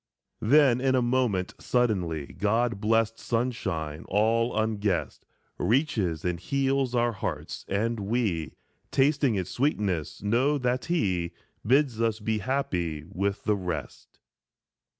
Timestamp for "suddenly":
1.59-2.33